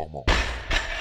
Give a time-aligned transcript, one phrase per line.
[0.00, 0.26] performance.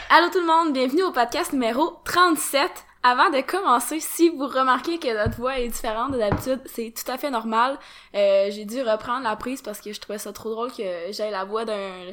[0.09, 2.69] Allô tout le monde, bienvenue au podcast numéro 37.
[3.01, 7.09] Avant de commencer, si vous remarquez que notre voix est différente de d'habitude, c'est tout
[7.09, 7.77] à fait normal.
[8.13, 11.31] Euh, j'ai dû reprendre la prise parce que je trouvais ça trop drôle que j'aie
[11.31, 12.07] la voix d'un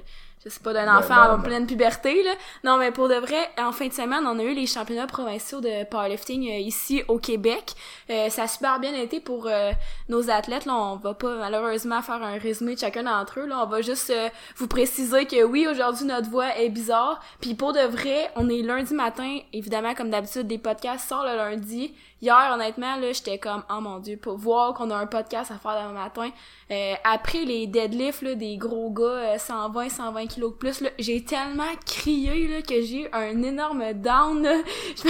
[0.47, 1.43] je sais pas, d'un Ben, enfant en non.
[1.43, 2.31] pleine puberté, là.
[2.65, 5.61] Non, mais pour de vrai, en fin de semaine, on a eu les championnats provinciaux
[5.61, 7.75] de powerlifting euh, ici au Québec.
[8.11, 9.73] Euh, ça a super bien été pour euh,
[10.09, 10.75] nos athlètes, là.
[10.77, 13.63] On va pas malheureusement faire un résumé de chacun d'entre eux, là.
[13.65, 17.21] On va juste euh, vous préciser que oui, aujourd'hui, notre voix est bizarre.
[17.41, 19.39] Puis pour de vrai, on est lundi matin.
[19.53, 21.93] Évidemment, comme d'habitude, des podcasts sortent le lundi.
[22.23, 25.59] Hier, honnêtement, là, j'étais comme, oh mon dieu, pour voir qu'on a un podcast à
[25.59, 26.31] faire demain matin.
[26.71, 30.89] Euh, après les deadlifts, là, des gros gars, euh, 120, 120 kilos de plus, là,
[30.99, 34.57] j'ai tellement crié, là, que j'ai eu un énorme down, là.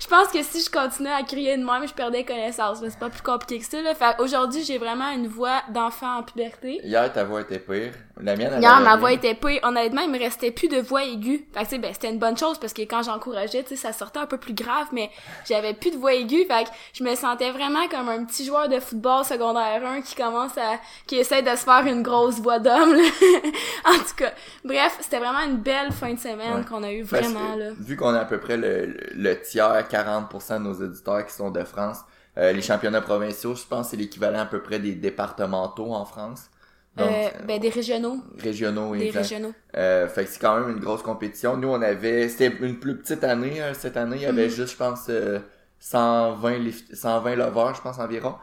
[0.00, 2.98] Je, pense que si je continuais à crier de même, je perdais connaissance, mais c'est
[2.98, 3.94] pas plus compliqué que ça, là.
[3.94, 6.80] Fait aujourd'hui, j'ai vraiment une voix d'enfant en puberté.
[6.84, 7.92] Hier, ta voix était pire.
[8.20, 9.52] La mienne, elle Hier, ma voix était peu.
[9.62, 11.46] Honnêtement, il me restait plus de voix aiguë.
[11.52, 14.20] Fait que, ben, c'était une bonne chose parce que quand j'encourageais, tu sais, ça sortait
[14.20, 15.10] un peu plus grave, mais
[15.48, 16.46] j'avais plus de voix aiguë.
[16.52, 20.14] Fait que je me sentais vraiment comme un petit joueur de football secondaire 1 qui
[20.14, 22.94] commence à, qui essaie de se faire une grosse voix d'homme,
[23.84, 24.32] en tout cas.
[24.64, 26.64] Bref, c'était vraiment une belle fin de semaine Ouais.
[26.68, 27.70] qu'on a eu vraiment, là.
[27.80, 31.64] Vu qu'on a à peu près le, tiers, 40% de nos auditeurs qui sont de
[31.64, 31.98] France,
[32.38, 36.50] euh, les championnats provinciaux, je pense c'est l'équivalent à peu près des départementaux en France.
[36.96, 38.18] Donc, Euh, ben, des régionaux.
[38.38, 39.20] régionaux, Des exact.
[39.22, 39.52] régionaux.
[39.76, 41.56] Euh, fait que c'est quand même une grosse compétition.
[41.56, 44.50] Nous, on avait, c'était une plus petite année, euh, cette année, il y avait Mhm.
[44.50, 45.38] juste, je pense, euh,
[45.82, 48.36] 120, lift- 120 lovers, je pense, environ.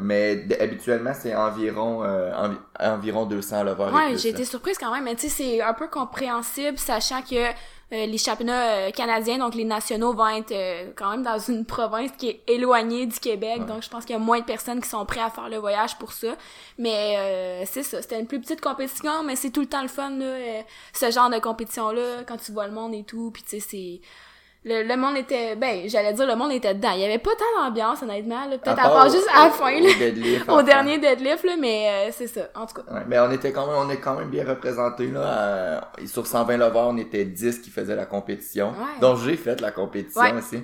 [0.00, 3.92] Mais habituellement, c'est environ, euh, envi- environ 200 lovers.
[3.92, 7.36] Ouais, j'ai été surprise quand même, mais tu sais, c'est un peu compréhensible, sachant que
[7.36, 7.52] euh,
[8.06, 12.10] les championnats euh, canadiens, donc les nationaux, vont être euh, quand même dans une province
[12.18, 13.66] qui est éloignée du Québec, Ouais.
[13.66, 15.58] donc je pense qu'il y a moins de personnes qui sont prêtes à faire le
[15.58, 16.34] voyage pour ça.
[16.78, 19.88] Mais euh, c'est ça, c'était une plus petite compétition, mais c'est tout le temps le
[19.88, 23.60] fun, là, ce genre de compétition-là, quand tu vois le monde et tout, puis tu
[23.60, 24.00] sais, c'est...
[24.66, 25.56] Le, le monde était...
[25.56, 26.92] Ben, j'allais dire, le monde était dedans.
[26.94, 28.48] Il y avait pas tant d'ambiance, honnêtement.
[28.48, 29.88] Peut-être à, part juste à la fin, là.
[29.94, 32.92] au deadlift, Au dernier deadlift, là, mais euh, c'est ça, en tout cas.
[32.94, 35.20] Ouais, mais on était quand même, on est quand même bien représentés là.
[35.20, 38.68] euh, sur 120 lovers, on était 10 qui faisaient la compétition.
[38.70, 39.00] Ouais.
[39.02, 40.32] Donc j'ai fait la compétition Ouais.
[40.32, 40.62] aussi.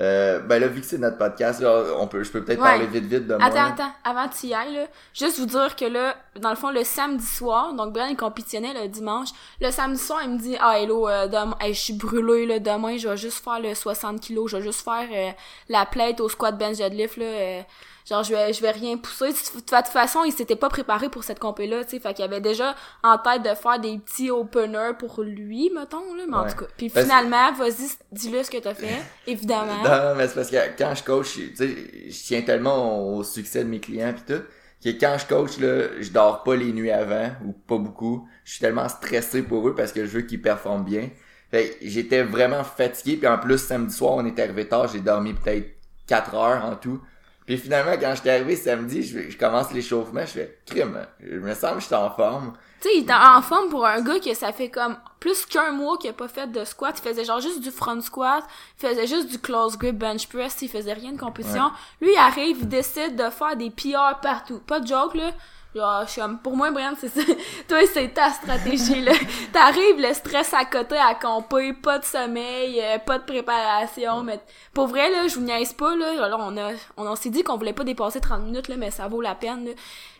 [0.00, 2.68] Euh, ben là, vu que c'est notre podcast, là, on peut, je peux peut-être Ouais.
[2.68, 3.44] parler vite vite de moi.
[3.44, 6.56] Attends, attends, avant que tu y ailles, là, juste vous dire que là, dans le
[6.56, 9.30] fond, le samedi soir, donc Brian il compétitionnait le dimanche,
[9.60, 12.60] le samedi soir, il me dit, ah, hello, euh, demain, hey, je suis brûlé, là,
[12.60, 15.32] demain, je vais juste faire le 60 kilos, je vais juste faire euh,
[15.68, 17.62] la plate au squat bench deadlift, là, euh,
[18.10, 19.28] genre, je vais, je vais rien pousser.
[19.28, 22.40] De toute façon, il s'était pas préparé pour cette compé-là, tu sais, fait qu'il avait
[22.40, 26.56] déjà en tête de faire des petits openers pour lui, mettons, là, mais en tout
[26.56, 26.70] cas.
[26.76, 29.82] Puis Parce- finalement, vas-y, dis-le ce que t'as fait, évidemment.
[29.82, 31.68] Non, mais c'est parce que quand je coach, tu sais,
[32.08, 34.42] je tiens tellement au succès de mes clients pis tout,
[34.82, 38.26] que quand je coach, là, je dors pas les nuits avant, ou pas beaucoup.
[38.44, 41.10] Je suis tellement stressé pour eux parce que je veux qu'ils performent bien.
[41.50, 45.00] Fait que j'étais vraiment fatigué, puis en plus, samedi soir, on était arrivé tard, j'ai
[45.00, 45.68] dormi peut-être
[46.06, 47.00] 4 heures en tout.
[47.50, 51.52] Puis finalement, quand j'étais arrivé samedi, je, je commence l'échauffement, je fais crime, je me
[51.52, 52.52] sens que j'étais en forme.
[52.80, 55.72] Tu sais, il était en forme pour un gars que ça fait comme plus qu'un
[55.72, 56.96] mois qu'il a pas fait de squat.
[56.96, 58.44] Il faisait genre juste du front squat,
[58.80, 61.72] il faisait juste du close grip bench press, il faisait rien de compétition.
[62.00, 64.60] Lui, il arrive, il décide de faire des PR partout.
[64.60, 65.32] Pas de joke, là.
[65.74, 67.20] Genre, je suis comme, pour moi, Brian, c'est ça.
[67.68, 69.12] Toi, c'est ta stratégie, là.
[69.52, 74.40] T'arrives, le stress à côté à compter, pas de sommeil, euh, pas de préparation, mais
[74.74, 76.24] pour vrai, là, je vous niaise pas, là.
[76.24, 78.90] Alors, on a, on, on s'est dit qu'on voulait pas dépasser 30 minutes, là, mais
[78.90, 79.70] ça vaut la peine, là.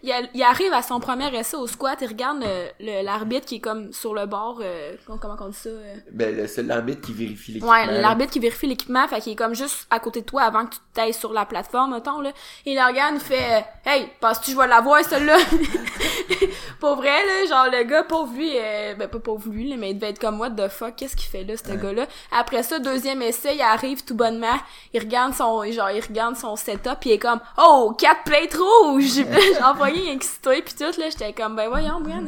[0.02, 2.42] Il, a- il arrive à son premier essai au squat, il regarde
[2.80, 5.68] l'arbitre qui est comme sur le bord, euh, comment on dit ça?
[5.68, 5.96] euh?
[6.12, 7.72] Ben, c'est l'arbitre qui vérifie l'équipement.
[7.72, 8.00] Ouais, là.
[8.00, 10.74] l'arbitre qui vérifie l'équipement, fait qu'il est comme juste à côté de toi avant que
[10.74, 12.30] tu t'ailles sur la plateforme, mettons, là.
[12.64, 15.36] Et il regarde, il fait, euh, hey, penses-tu que je vais la voir, celle-là?
[16.80, 19.90] pour vrai, là, genre, le gars, pauvre lui, euh, ben, pas pauvre lui, là, mais
[19.90, 22.06] il devait être comme, what the fuck, qu'est-ce qu'il fait là, ce gars-là?
[22.32, 24.58] Après ça, deuxième essai, il arrive tout bonnement,
[24.92, 28.54] il regarde son, genre, il regarde son setup, pis il est comme, oh, quatre plates
[28.54, 29.24] rouges!
[29.60, 32.24] genre, voyez, excité, pis tout, là, j'étais comme, ben, voyons, Brian,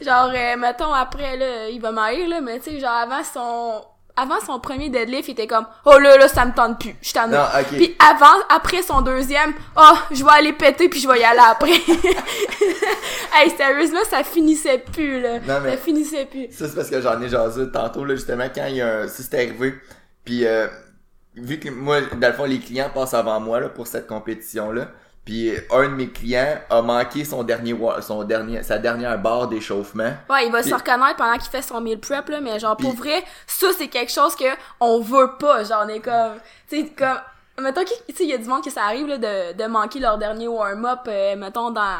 [0.00, 3.82] genre, euh, mettons, après, là, il va m'haïr, là, mais tu sais, genre, avant son,
[4.16, 7.12] avant son premier deadlift, il était comme, oh là, là, ça me tente plus, je
[7.12, 7.32] t'en ai.
[7.32, 7.68] Non, ok.
[7.76, 11.40] Puis avant, après son deuxième, oh, je vais aller péter puis je vais y aller
[11.40, 11.72] après.
[13.34, 15.38] hey, sérieusement, ça finissait plus, là.
[15.40, 16.48] Non, mais- Ça finissait plus.
[16.50, 19.08] Ça, c'est parce que j'en ai jasé tantôt, là, justement, quand il y a un...
[19.08, 19.74] Ça, c'était arrivé.
[20.24, 20.66] Puis, euh,
[21.34, 24.88] vu que moi, dans le fond, les clients passent avant moi, là, pour cette compétition-là.
[25.24, 30.10] Puis, un de mes clients a manqué son dernier, son dernier, sa dernière barre d'échauffement.
[30.28, 32.76] Ouais, il va se Puis- reconnaître pendant qu'il fait son meal prep, là, mais genre,
[32.76, 34.44] pour vrai, ça, c'est quelque chose que
[34.80, 35.62] on veut pas.
[35.62, 36.32] Genre, on est comme,
[36.68, 37.18] tu sais, comme,
[37.64, 39.66] mettons qu'il tu sais, il y a du monde que ça arrive, là, de, de
[39.68, 41.98] manquer leur dernier warm-up, euh, mettons, dans,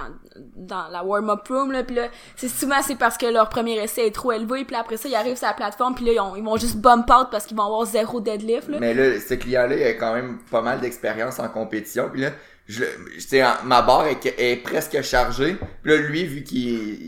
[0.56, 2.04] dans la warm-up room là puis là
[2.36, 5.14] c'est souvent c'est parce que leur premier essai est trop élevé puis après ça ils
[5.14, 7.54] arrivent sur la plateforme puis là ils, ont- ils vont juste bump out parce qu'ils
[7.56, 8.78] vont avoir zéro deadlift là.
[8.80, 12.08] Mais là, ce client-là, il a quand même pas mal d'expérience en compétition.
[12.10, 12.30] Puis là,
[12.72, 15.56] je, ma barre est, est presque chargée.
[15.82, 16.98] Puis là, lui, vu qu'il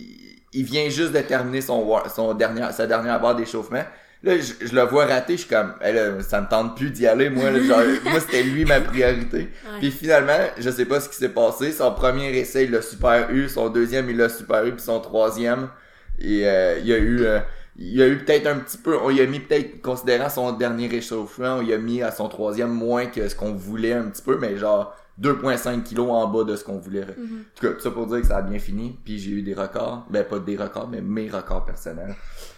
[0.52, 1.84] il vient juste de terminer son,
[2.14, 3.82] son dernier, sa dernière barre d'échauffement,
[4.22, 5.34] là, je, je le vois rater.
[5.34, 7.30] Je suis comme, Eh là, ça me tente plus d'y aller.
[7.30, 9.38] Moi, là, genre, moi c'était lui ma priorité.
[9.38, 9.78] Ouais.
[9.80, 11.72] Puis finalement, je sais pas ce qui s'est passé.
[11.72, 13.48] Son premier essai, il l'a super eu.
[13.48, 14.72] Son deuxième, il l'a super eu.
[14.72, 15.68] Puis son troisième,
[16.20, 17.24] et, euh, il y a eu...
[17.24, 17.40] euh,
[17.76, 20.52] il y a eu peut-être un petit peu, on y a mis peut-être, considérant son
[20.52, 24.04] dernier réchauffement, on y a mis à son troisième moins que ce qu'on voulait un
[24.04, 27.06] petit peu, mais genre 2.5 kilos en bas de ce qu'on voulait.
[27.16, 27.40] Mhm.
[27.40, 29.42] En tout cas, tout ça pour dire que ça a bien fini, puis j'ai eu
[29.42, 32.14] des records, ben pas des records, mais mes records personnels.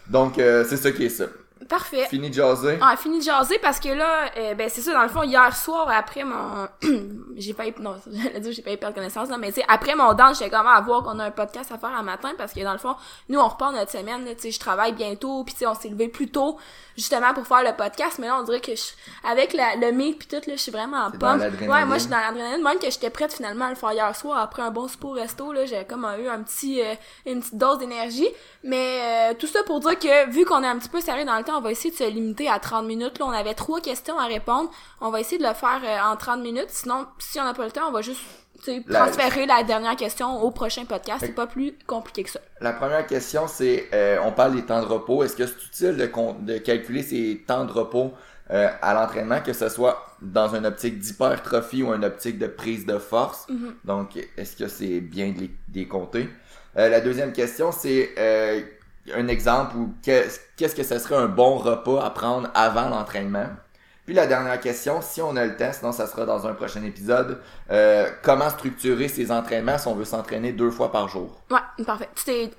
[0.09, 1.27] Donc, euh, c'est ça qui est ça.
[1.71, 2.07] Parfait.
[2.11, 2.79] Fini de jaser.
[2.83, 5.57] Ah, fini de jaser parce que là, euh, ben c'est ça, dans le fond, hier
[5.57, 6.69] soir, après mon...
[7.37, 7.73] j'ai failli...
[7.81, 10.51] Non, j'allais dire j'ai failli perdre connaissance, là, mais tu sais, après mon dance, j'étais
[10.51, 12.79] comment à voir qu'on a un podcast à faire un matin parce que dans le
[12.79, 12.95] fond,
[13.31, 15.75] nous, on repart notre semaine, là, tu sais, je travaille bientôt, puis tu sais, on
[15.75, 16.59] s'est levé plus tôt,
[16.95, 18.83] justement, pour faire le podcast, mais là, on dirait que je...
[19.27, 21.41] avec la, le mythe puis tout, là, je suis vraiment en pomme.
[21.41, 24.15] Ouais, moi, je suis dans l'adrénaline, même que j'étais prête finalement à le faire hier
[24.15, 26.95] soir après un bon souper au resto, là, j'ai comme eu un petit, euh,
[27.25, 28.29] une petite dose d'énergie,
[28.63, 31.39] mais euh, tout ça pour dire que vu qu'on est un petit peu serré dans
[31.39, 33.19] le on va essayer de se limiter à 30 minutes.
[33.19, 34.71] Là, on avait trois questions à répondre.
[35.01, 36.69] On va essayer de le faire euh, en 30 minutes.
[36.71, 38.21] Sinon, si on n'a pas le temps, on va juste
[38.87, 41.19] La- transférer la dernière question au prochain podcast.
[41.21, 42.41] C'est pas plus compliqué que ça.
[42.61, 45.23] La première question, c'est, euh, on parle des temps de repos.
[45.25, 46.11] Est-ce que c'est utile
[46.43, 48.13] de, calculer ces temps de repos
[48.51, 52.87] euh, à l'entraînement, que ce soit dans une optique d'hypertrophie ou une optique de prise
[52.87, 53.47] de force?
[53.85, 56.29] Donc, est-ce que c'est bien de les, de les compter?
[56.79, 58.61] Euh, la deuxième question, c'est euh,
[59.15, 63.47] un exemple qu'est- qu'est-ce que ce serait un bon repas à prendre avant l'entraînement?
[64.05, 66.83] Puis la dernière question, si on a le temps, sinon ça sera dans un prochain
[66.85, 67.41] épisode,
[67.73, 71.41] euh, comment structurer ses entraînements si on veut s'entraîner deux fois par jour?
[71.51, 72.09] Ouais, parfait.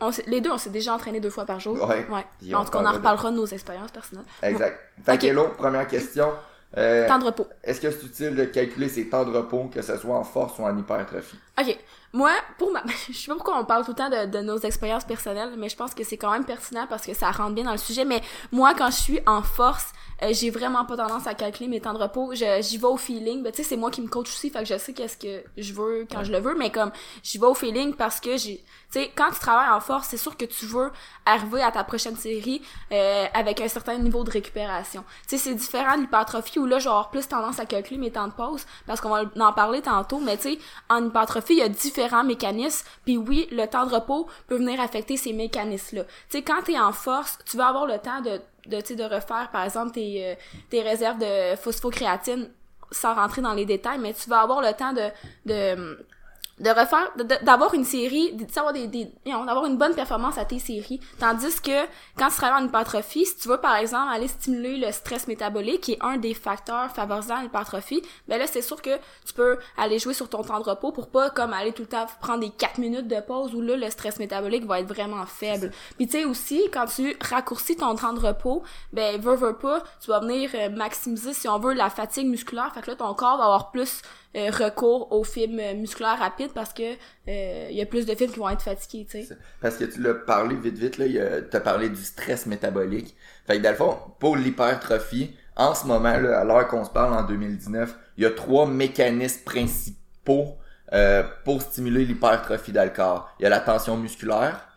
[0.02, 1.76] On les deux, on s'est déjà entraînés deux fois par jour.
[1.88, 2.06] Ouais.
[2.12, 2.54] ouais.
[2.54, 4.26] En tout cas, on en de- reparlera de nos expériences personnelles.
[4.44, 4.78] Exact.
[5.06, 5.20] Fait Ok.
[5.22, 6.30] que Hello, première question.
[6.78, 7.48] Euh, Temps de repos.
[7.64, 10.60] Est-ce que c'est utile de calculer ses temps de repos, que ce soit en force
[10.60, 11.40] ou en hypertrophie?
[11.58, 11.78] Ok.
[12.14, 14.58] Moi, pour ma, je sais pas pourquoi on parle tout le temps de, de nos
[14.58, 17.66] expériences personnelles, mais je pense que c'est quand même pertinent parce que ça rentre bien
[17.66, 18.06] dans le sujet.
[18.06, 18.22] Mais
[18.52, 19.94] moi, quand je suis en force,
[20.24, 22.34] euh, j'ai vraiment pas tendance à calculer mes temps de repos.
[22.34, 23.44] J'y vais au feeling.
[23.44, 25.44] Ben, tu sais, c'est moi qui me coach aussi, fait que je sais qu'est-ce que
[25.58, 26.92] je veux quand je le veux, mais comme
[27.24, 28.64] j'y vais au feeling parce que j'ai, tu
[29.00, 30.92] sais, quand tu travailles en force, c'est sûr que tu veux
[31.26, 32.62] arriver à ta prochaine série
[32.92, 35.04] euh, avec un certain niveau de récupération.
[35.28, 38.28] Tu sais, c'est différent de l'hypertrophie où là, avoir plus tendance à calculer mes temps
[38.28, 40.60] de pause parce qu'on va en parler tantôt, mais tu sais,
[40.90, 44.80] en hypertrophie, il y a différents mécanismes, puis oui, le temps de repos peut venir
[44.80, 46.04] affecter ces mécanismes-là.
[46.04, 49.50] Tu sais, quand t'es en force, tu vas avoir le temps de, de, de refaire,
[49.52, 50.36] par exemple, tes, euh,
[50.70, 52.50] tes réserves de phosphocréatine
[52.92, 55.10] sans rentrer dans les détails, mais tu vas avoir le temps de,
[55.46, 56.06] de
[56.60, 57.12] de refaire
[57.44, 61.00] d'avoir une série de- d'avoir des, des d'avoir une bonne performance à tes séries.
[61.20, 61.86] Tandis que
[62.18, 65.82] quand tu travailles en hypertrophie si tu veux par exemple aller stimuler le stress métabolique
[65.82, 70.00] qui est un des facteurs favorisant l'hypertrophie ben là c'est sûr que tu peux aller
[70.00, 72.50] jouer sur ton temps de repos pour pas comme aller tout le temps prendre des
[72.50, 75.72] 4 minutes de pause où là le stress métabolique va être vraiment faible.
[75.98, 78.64] Puis tu sais aussi quand tu raccourcis ton temps de repos
[78.94, 82.72] ben veux veux pas tu vas venir euh, maximiser si on veut la fatigue musculaire.
[82.74, 84.02] Fait que là ton corps va avoir plus
[84.36, 86.94] euh, recours aux fibres euh, musculaires rapides parce que
[87.28, 89.38] euh, il y a plus de fibres qui vont être fatiguées, tu sais.
[89.62, 93.16] Parce que tu l'as parlé vite vite, là, t'as parlé du stress métabolique.
[93.46, 96.90] Fait que dans le fond, pour l'hypertrophie, en ce moment, là, à l'heure qu'on se
[96.90, 100.58] parle en 2019, il y a trois mécanismes principaux
[100.94, 103.30] euh, pour stimuler l'hypertrophie dans le corps.
[103.40, 104.70] Il y a la tension musculaire,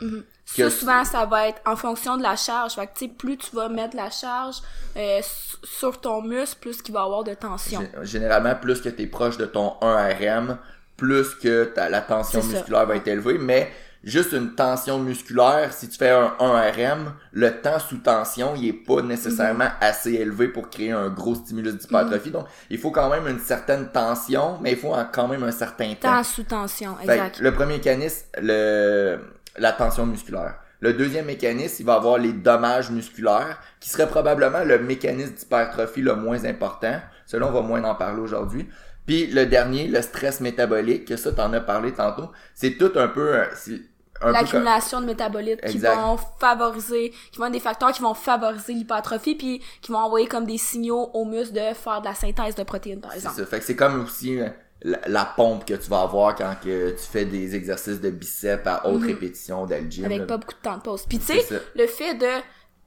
[0.57, 2.75] Ça, Que- souvent, ça va être en fonction de la charge.
[2.75, 4.57] Fait que, tu sais, plus tu vas mettre la charge
[4.97, 5.21] euh,
[5.62, 7.80] sur ton muscle, plus qu'il va avoir de tension.
[7.80, 10.57] Gé- Généralement, plus que tu es proche de ton 1RM,
[10.97, 12.49] plus que ta, la tension ça.
[12.49, 13.38] musculaire va être élevée.
[13.38, 13.71] Mais
[14.02, 18.73] juste une tension musculaire, si tu fais un 1RM, le temps sous tension, il est
[18.73, 19.73] pas nécessairement Mhm.
[19.80, 22.30] assez élevé pour créer un gros stimulus d'hypertrophie.
[22.33, 25.95] Donc, il faut quand même une certaine tension, mais il faut quand même un certain
[25.95, 26.11] temps.
[26.16, 27.38] Temps sous tension, exact.
[27.38, 29.21] le premier mécanisme, le,
[29.61, 30.57] la tension musculaire.
[30.81, 36.00] Le deuxième mécanisme, il va avoir les dommages musculaires, qui serait probablement le mécanisme d'hypertrophie
[36.00, 36.99] le moins important.
[37.26, 38.67] Celui-là, on va moins en parler aujourd'hui.
[39.07, 42.31] Puis le dernier, le stress métabolique, que ça, t'en as parlé tantôt.
[42.55, 43.35] C'est tout un peu...
[43.35, 43.83] euh, c'est
[44.19, 48.73] comme- L'accumulation de métabolites qui vont favoriser, qui vont être des facteurs qui vont favoriser
[48.75, 52.55] l'hypertrophie puis qui vont envoyer comme des signaux aux muscles de faire de la synthèse
[52.55, 53.37] de protéines, par C'est exemple.
[53.37, 53.47] ça.
[53.47, 54.49] Fait que c'est comme aussi euh,
[54.82, 58.66] la, la pompe que tu vas avoir quand que tu fais des exercices de biceps
[58.66, 60.04] à haute répétition dans le gym.
[60.04, 60.06] Mhm.
[60.06, 60.26] Avec là.
[60.26, 61.04] pas beaucoup de temps de pause.
[61.08, 62.42] Puis tu sais, le fait de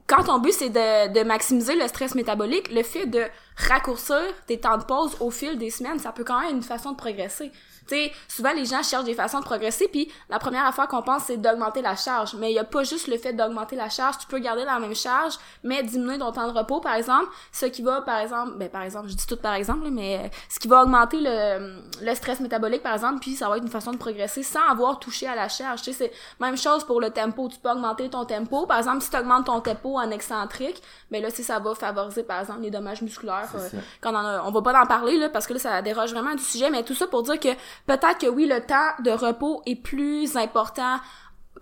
[0.08, 3.24] quand ton but c'est de, de maximiser le stress métabolique, le fait de
[3.58, 6.64] raccourcir tes temps de pause au fil des semaines, ça peut quand même être une
[6.64, 7.52] façon de progresser.
[7.88, 11.02] Tu sais, souvent les gens cherchent des façons de progresser, puis la première affaire qu'on
[11.02, 12.34] pense, c'est d'augmenter la charge.
[12.36, 14.80] Mais il y a pas juste le fait d'augmenter la charge, tu peux garder la
[14.80, 15.34] même charge,
[15.64, 18.84] mais diminuer ton temps de repos, par exemple, ce qui va, par exemple, ben par
[18.84, 22.40] exemple, je dis tout par exemple, mais euh, ce qui va augmenter le, le stress
[22.40, 25.36] métabolique, par exemple, puis ça va être une façon de progresser sans avoir touché à
[25.36, 25.82] la charge.
[25.82, 27.50] Tu sais, c'est même chose pour le tempo.
[27.50, 28.66] Tu peux augmenter ton tempo.
[28.66, 30.82] Par exemple, si tu augmentes ton tempo en excentrique,
[31.12, 33.43] ben là, si ça va favoriser, par exemple, les dommages musculaires.
[33.56, 36.12] Euh, quand on, a, on va pas en parler, là, parce que là, ça déroge
[36.12, 37.50] vraiment du sujet, mais tout ça pour dire que
[37.86, 41.00] peut-être que oui, le temps de repos est plus important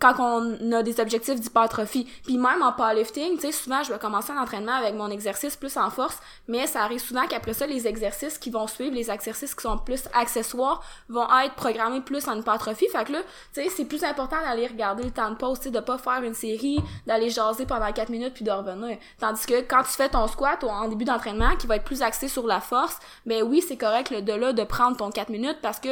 [0.02, 2.08] quand on a des objectifs d'hypertrophie.
[2.26, 5.56] Puis même en powerlifting, tu sais, souvent, je vais commencer un entraînement avec mon exercice
[5.56, 6.18] plus en force,
[6.48, 9.78] mais ça arrive souvent qu'après ça, les exercices qui vont suivre, les exercices qui sont
[9.78, 12.88] plus accessoires, vont être programmés plus en hypertrophie.
[12.92, 13.20] Fait que là,
[13.54, 16.00] tu sais, c'est plus important d'aller regarder le temps de pause, tu sais, de pas
[16.00, 18.98] faire une série, d'aller jaser pendant 4 minutes puis de revenir.
[19.20, 22.28] Tandis que quand tu fais ton squat en début d'entraînement, qui va être plus axé
[22.28, 25.80] sur la force, ben oui, c'est correct, de là, de prendre ton 4 minutes parce
[25.80, 25.90] que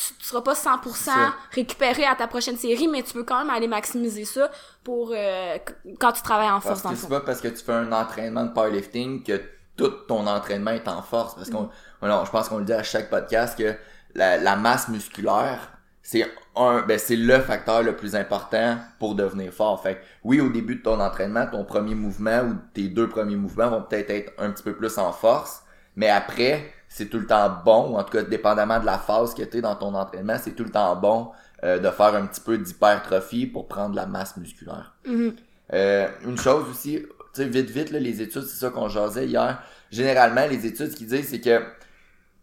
[0.00, 1.10] tu, tu seras pas 100%
[1.52, 4.50] récupéré à ta prochaine série, mais tu peux quand même aller maximiser ça
[4.82, 5.58] pour euh,
[5.98, 6.82] quand tu travailles en force.
[6.82, 9.40] Parce que c'est pas parce que tu fais un entraînement de powerlifting que
[9.76, 11.34] tout ton entraînement est en force.
[11.34, 12.24] Parce qu'on, mm.
[12.24, 13.74] je pense qu'on le dit à chaque podcast que
[14.14, 15.58] la, la masse musculaire,
[16.02, 16.26] c'est
[16.56, 19.82] un, ben c'est le facteur le plus important pour devenir fort.
[19.82, 23.68] Fait oui, au début de ton entraînement, ton premier mouvement ou tes deux premiers mouvements
[23.68, 25.62] vont peut-être être un petit peu plus en force,
[25.94, 29.32] mais après, c'est tout le temps bon, ou en tout cas, dépendamment de la phase
[29.32, 31.30] que tu es dans ton entraînement, c'est tout le temps bon
[31.62, 34.92] euh, de faire un petit peu d'hypertrophie pour prendre la masse musculaire.
[35.06, 35.34] Mm-hmm.
[35.72, 39.26] Euh, une chose aussi, tu sais, vite, vite, là, les études, c'est ça qu'on jasait
[39.26, 39.62] hier.
[39.92, 41.62] Généralement, les études, ce qu'ils disent, c'est que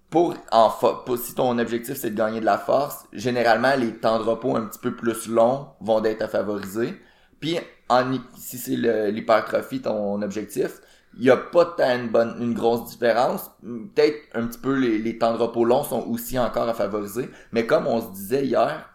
[0.10, 0.70] pour, en
[1.06, 4.56] pour, si ton objectif c'est de gagner de la force, généralement, les temps de repos
[4.56, 6.98] un petit peu plus longs vont être à favoriser.
[7.42, 8.78] Puis, en, si c'est
[9.12, 10.80] l'hypertrophie ton objectif,
[11.18, 13.50] il y a pas tant une bonne une grosse différence.
[13.62, 17.30] Peut-être un petit peu les, les, temps de repos longs sont aussi encore à favoriser,
[17.52, 18.90] mais comme on se disait hier,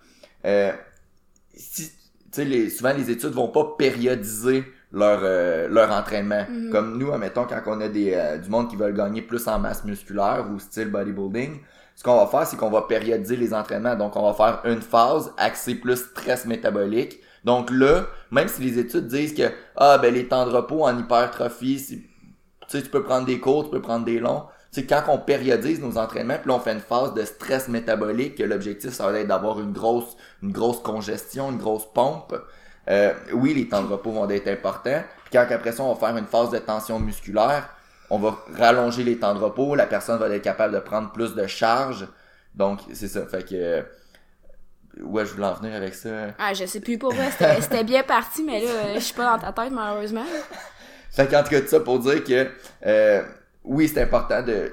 [0.45, 0.73] euh,
[1.55, 1.91] si
[2.39, 6.45] les, souvent les études vont pas périodiser leur euh, leur entraînement.
[6.49, 6.71] Mhm.
[6.71, 9.59] Comme nous, admettons quand on a des euh, du monde qui veulent gagner plus en
[9.59, 11.61] masse musculaire ou style bodybuilding,
[11.97, 13.97] ce qu'on va faire c'est qu'on va périodiser les entraînements.
[13.97, 17.21] Donc on va faire une phase axée plus stress métabolique.
[17.45, 20.97] Donc là, même si les études disent que ah ben les temps de repos en
[20.97, 22.05] hypertrophie,
[22.73, 24.45] tu sais, tu peux prendre des courts, tu peux prendre des longs.
[24.71, 28.37] C'est quand on périodise nos entraînements, puis là, on fait une phase de stress métabolique,
[28.37, 32.35] que l'objectif, ça va être d'avoir une grosse, une grosse congestion, une grosse pompe.
[32.89, 35.03] Euh, oui, les temps de repos vont être importants.
[35.25, 37.69] Puis quand après ça, on va faire une phase de tension musculaire,
[38.09, 41.35] on va rallonger les temps de repos, la personne va être capable de prendre plus
[41.35, 42.09] de charge.
[42.55, 43.27] Donc, c'est ça.
[43.27, 43.85] Fait que...
[45.03, 46.11] Ouais, je voulais en venir avec ça.
[46.39, 47.31] Ah, je sais plus pour vrai.
[47.61, 50.25] C'était bien parti, mais là, je suis pas dans ta tête, malheureusement.
[51.13, 52.49] Fait qu'en tout cas, tout ça pour dire que
[52.87, 53.23] euh,
[53.65, 54.73] oui, c'est important de.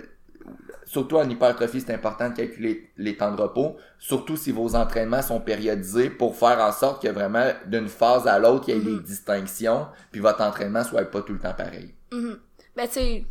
[0.86, 5.22] Surtout en hypertrophie, c'est important de calculer les temps de repos, surtout si vos entraînements
[5.22, 8.82] sont périodisés pour faire en sorte que vraiment d'une phase à l'autre, il y ait
[8.82, 9.04] des mm-hmm.
[9.04, 11.94] distinctions, puis votre entraînement soit pas tout le temps pareil.
[12.12, 12.38] Mm-hmm.
[12.76, 13.24] Ben tu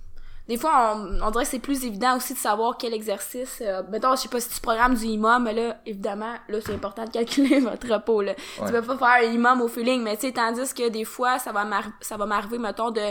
[0.49, 3.59] des fois, on, dirait que c'est plus évident aussi de savoir quel exercice.
[3.61, 6.73] Euh, mettons, je sais pas si tu programmes du imam, mais là, évidemment, là, c'est
[6.73, 8.35] important de calculer votre repos, là.
[8.35, 11.39] Tu peux pas faire un imam au feeling, mais tu sais, tandis que des fois,
[11.39, 11.67] ça va
[12.01, 13.03] ça va m'arriver, mettons, de,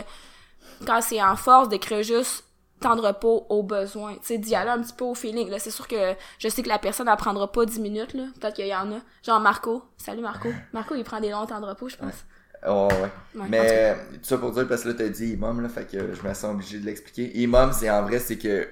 [0.86, 2.44] quand c'est en force, d'écrire juste
[2.80, 4.14] temps de repos au besoin.
[4.16, 5.50] Tu sais, d'y aller un petit peu au feeling.
[5.50, 8.24] Là, c'est sûr que je sais que la personne n'apprendra pas 10 minutes, là.
[8.40, 9.00] Peut-être qu'il y en a.
[9.24, 9.84] Genre Marco.
[9.98, 10.50] Salut Marco.
[10.74, 12.26] Marco, il prend des longs temps de repos, je pense.
[12.66, 12.88] Oh,
[13.36, 13.48] ouais.
[13.50, 16.28] Mais tout ça pour dire, parce que là, t'as dit imam, là, fait que je
[16.28, 17.38] me sens obligé de l'expliquer.
[17.38, 18.68] Imam, c'est en vrai, c'est que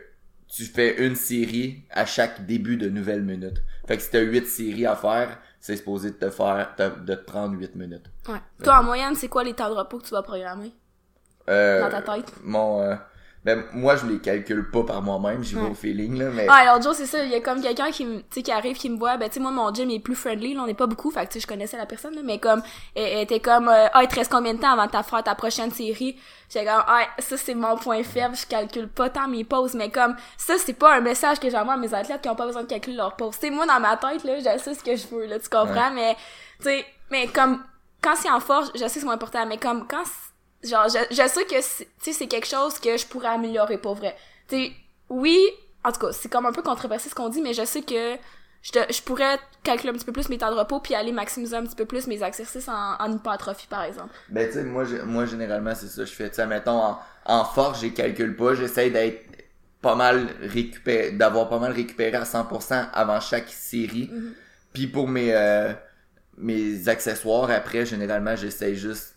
[0.48, 3.62] tu fais une série à chaque début de nouvelle minute.
[3.88, 7.24] Fait que si t'as 8 séries à faire, c'est supposé de te faire, de te
[7.26, 8.06] prendre 8 minutes.
[8.28, 8.42] Ouais.
[8.64, 10.72] Toi, en moyenne, c'est quoi les temps de repos que tu vas programmer?
[11.50, 12.32] Euh, dans ta tête?
[12.44, 12.96] Mon, euh,
[13.46, 16.48] ben, moi, je les calcule pas par moi-même, j'y vais au feeling, là, mais...
[16.50, 18.76] Ah, alors, Joe, c'est ça, il y a comme quelqu'un qui, tu sais, qui arrive,
[18.76, 20.74] qui me voit, ben, tu sais, moi, mon gym est plus friendly, là, on est
[20.74, 22.64] pas beaucoup, fait que, tu sais, je connaissais la personne, là, mais comme,
[22.96, 25.36] elle, était comme, euh, ah, il te reste combien de temps avant de faire ta
[25.36, 26.18] prochaine série?
[26.50, 29.92] J'étais comme, ah, ça, c'est mon point faible, je calcule pas tant mes pauses, mais
[29.92, 32.64] comme, ça, c'est pas un message que j'envoie à mes athlètes qui ont pas besoin
[32.64, 33.38] de calculer leurs pauses.
[33.38, 35.50] Tu sais, moi, dans ma tête, là, je sais ce que je veux, là, tu
[35.50, 36.16] comprends, mais,
[36.58, 37.64] tu sais, mais comme,
[38.02, 40.04] quand c'est en force, je sais que c'est moins important, mais comme, quand
[40.64, 44.16] Genre, je, je sais que, sais, c'est quelque chose que je pourrais améliorer, pour vrai.
[44.48, 44.72] Tu
[45.10, 45.40] oui,
[45.84, 48.16] en tout cas, c'est comme un peu controversé ce qu'on dit, mais je sais que
[48.64, 51.56] je, je pourrais calculer un petit peu plus mes temps de repos puis aller maximiser
[51.56, 54.10] un petit peu plus mes exercices en, en hypertrophie, par exemple.
[54.30, 56.30] Ben, tu sais, moi, moi, généralement, c'est ça je fais.
[56.30, 58.56] Tu sais, mettons, en, en force, je calcule pas.
[58.56, 59.22] J'essaie d'être
[59.82, 64.10] pas mal récupéré, d'avoir pas mal récupéré à 100% avant chaque série.
[64.12, 64.34] Mm-hmm.
[64.74, 65.74] Puis pour mes, euh,
[66.38, 69.15] mes accessoires, après, généralement, j'essaie juste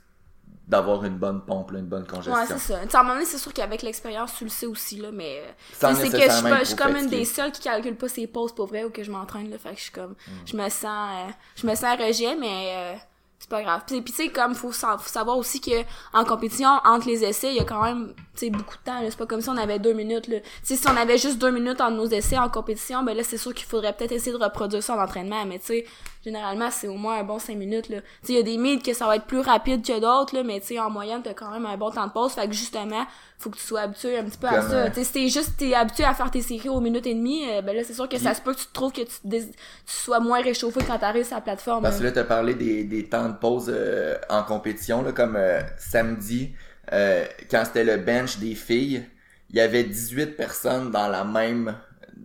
[0.68, 2.34] d'avoir une bonne pompe, là, une bonne congestion.
[2.34, 2.78] Ouais, c'est ça.
[2.78, 5.42] À un moment donné, c'est sûr qu'avec l'expérience, tu le sais aussi, là, mais...
[5.42, 8.66] euh, c'est que je suis comme une des seules qui calcule pas ses pauses pour
[8.66, 10.10] vrai ou que je m'entraîne, là, fait que je suis comme...
[10.10, 10.32] Mm.
[10.44, 11.10] Je me sens...
[11.26, 12.74] euh, je me sens rejet, mais...
[12.76, 12.94] euh,
[13.40, 13.82] c'est pas grave.
[13.86, 17.50] Puis, puis tu sais, comme, faut, faut savoir aussi que en compétition, entre les essais,
[17.50, 18.98] il y a quand même, tu sais, beaucoup de temps.
[19.08, 20.40] C'est pas comme si on avait deux minutes, là.
[20.40, 23.22] Tu sais, si on avait juste deux minutes entre nos essais en compétition, ben là,
[23.22, 25.86] c'est sûr qu'il faudrait peut-être essayer de reproduire ça en entraînement, mais tu sais,
[26.24, 27.98] généralement, c'est au moins un bon cinq minutes, là.
[28.24, 30.42] Tu il y a des mythes que ça va être plus rapide que d'autres, là,
[30.42, 32.54] mais tu sais, en moyenne, t'as quand même un bon temps de pause, fait que
[32.54, 33.04] justement,
[33.38, 34.90] faut que tu sois habitué un petit peu à ça.
[34.90, 37.48] Tu sais, si t'es juste, t'es habitué à faire tes séries aux minutes et demie,
[37.50, 39.14] euh, ben là, c'est sûr que ça se peut que tu te trouves que tu,
[39.24, 39.42] tu
[39.86, 41.82] sois moins réchauffé quand t'arrives sur la plateforme.
[41.82, 42.08] Parce que là.
[42.08, 46.52] là, t'as parlé des, des temps de pause euh, en compétition, là, comme euh, samedi,
[46.92, 49.04] euh, quand c'était le bench des filles,
[49.50, 51.74] il y avait 18 personnes dans la même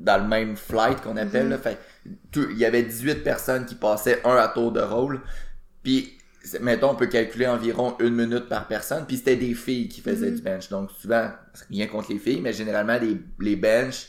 [0.03, 1.49] dans le même flight qu'on appelle.
[1.49, 1.57] là.
[1.57, 1.77] Fait
[2.31, 5.21] tout- il y avait 18 personnes qui passaient un à tour de rôle.
[5.81, 6.17] Puis,
[6.61, 9.05] mettons, on peut calculer environ une minute par personne.
[9.07, 10.35] Puis c'était des filles qui faisaient Mhm.
[10.35, 10.69] du bench.
[10.69, 11.29] Donc souvent,
[11.69, 14.07] rien contre les filles, mais généralement, les, les benches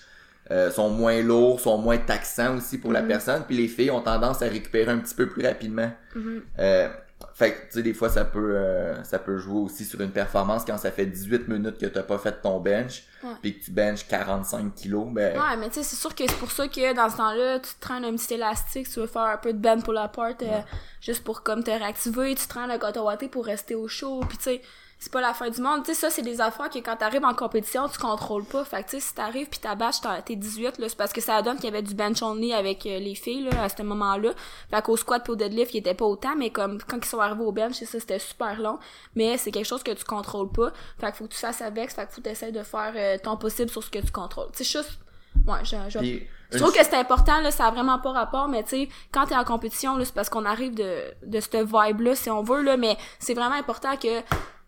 [0.50, 3.08] euh, sont moins lourds, sont moins taxants aussi pour la Mhm.
[3.08, 3.44] personne.
[3.46, 5.90] Puis les filles ont tendance à récupérer un petit peu plus rapidement.
[6.14, 6.42] Mhm.
[6.58, 6.88] Euh,
[7.32, 10.10] fait que, tu sais, des fois, ça peut, euh, ça peut jouer aussi sur une
[10.10, 13.04] performance quand ça fait 18 minutes que t'as pas fait ton bench,
[13.40, 16.38] puis que tu benches 45 kilos, ben, Ouais, mais tu sais, c'est sûr que c'est
[16.38, 19.22] pour ça que dans ce temps-là, tu te traînes un petit élastique, tu veux faire
[19.22, 20.60] un peu de bend pull apart, euh,
[21.00, 24.38] juste pour comme te réactiver, tu te traînes le coton pour rester au chaud, puis
[24.38, 24.62] tu sais,
[25.04, 25.82] c'est pas la fin du monde.
[25.84, 28.64] Tu sais, ça, c'est des affaires que quand t'arrives en compétition, tu contrôles pas.
[28.64, 31.12] Fait que tu sais, si t'arrives pis ta batch, t'as- t'es 18, là, c'est parce
[31.12, 33.68] que ça donne qu'il y avait du bench only avec euh, les filles, là, à
[33.68, 34.30] ce moment-là.
[34.70, 37.20] Fait qu'au squat pis au deadlift, il était pas autant, mais comme quand ils sont
[37.20, 38.78] arrivés au bench, c'est ça, c'était super long.
[39.14, 40.72] Mais c'est quelque chose que tu contrôles pas.
[40.98, 43.18] Fait qu'il faut que tu fasses avec, fait qu'il faut que t'essayes de faire euh,
[43.22, 44.48] ton possible sur ce que tu contrôles.
[44.56, 44.98] Tu sais, juste,
[45.46, 48.48] ouais, je, je, puis je trouve que c'est important, là, ça a vraiment pas rapport,
[48.48, 51.56] mais tu sais, quand t'es en compétition, là, c'est parce qu'on arrive de, de cette
[51.56, 54.20] vibe-là, si on veut, là, mais c'est vraiment important que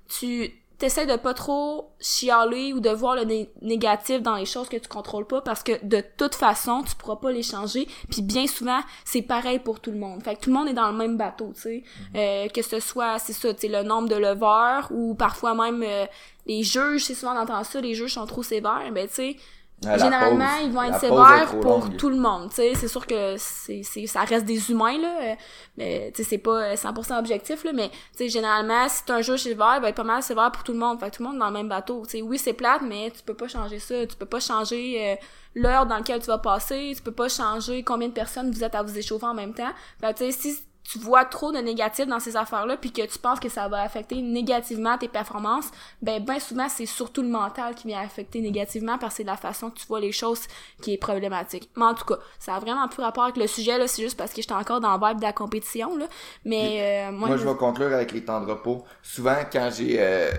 [0.09, 4.69] tu t'essaies de pas trop chialer ou de voir le né- négatif dans les choses
[4.69, 8.21] que tu contrôles pas parce que de toute façon, tu pourras pas les changer, puis
[8.21, 10.23] bien souvent, c'est pareil pour tout le monde.
[10.23, 11.83] Fait que tout le monde est dans le même bateau, tu sais.
[12.15, 15.83] Euh, que ce soit, c'est ça, tu sais, le nombre de leveurs ou parfois même
[15.83, 16.07] euh,
[16.47, 19.37] les juges, c'est souvent on entend ça, les juges sont trop sévères, ben tu sais,
[19.83, 21.97] la généralement pause, ils vont être sévères pour longue.
[21.97, 22.73] tout le monde tu sais.
[22.75, 25.19] C'est sûr que c'est c'est ça reste des humains là.
[25.23, 25.35] Euh,
[25.77, 27.73] mais tu sais c'est pas euh, 100% objectif là.
[27.75, 30.65] Mais tu sais généralement si un jeu sévère il va être pas mal sévère pour
[30.65, 30.99] tout le monde.
[30.99, 32.23] Fait que tout le monde est dans le même bateau tu sais.
[32.23, 34.07] Oui c'est plate mais tu peux pas changer ça.
[34.07, 35.17] Tu peux pas changer euh,
[35.55, 36.95] l'heure dans laquelle tu vas passer.
[36.97, 39.73] Tu peux pas changer combien de personnes vous êtes à vous échauffer en même temps.
[40.01, 43.03] Fait que tu sais si tu vois trop de négatif dans ces affaires-là puis que
[43.03, 45.71] tu penses que ça va affecter négativement tes performances,
[46.03, 49.37] ben ben souvent c'est surtout le mental qui vient affecter négativement parce que c'est la
[49.37, 50.43] façon que tu vois les choses
[50.83, 51.71] qui est problématique.
[51.77, 54.17] Mais en tout cas, ça a vraiment plus rapport avec le sujet là, c'est juste
[54.17, 56.07] parce que j'étais encore dans le vibe de la compétition là,
[56.45, 58.85] mais euh, moi, Moi, je vais conclure avec les temps de repos.
[59.03, 60.31] Souvent, quand j'ai, euh,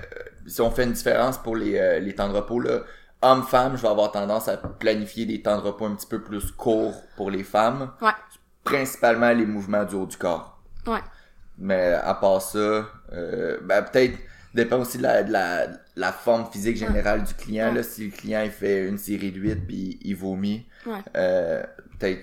[0.46, 2.82] si on fait une différence pour les, euh, les temps de repos, là,
[3.22, 6.52] homme-femme, je vais avoir tendance à planifier des temps de repos un petit peu plus
[6.52, 7.92] courts pour les femmes.
[8.02, 8.12] Ouais.
[8.70, 10.62] Principalement les mouvements du haut du corps.
[10.88, 11.00] ouais.
[11.60, 14.16] Mais à part ça, euh, ben peut-être
[14.54, 17.70] dépend aussi de la, de la, la forme physique générale du client.
[17.70, 17.76] Ouais.
[17.78, 21.00] Là, si le client il fait une série de 8 puis il vomit, Ouais.
[21.16, 21.64] euh,
[21.98, 22.22] peut-être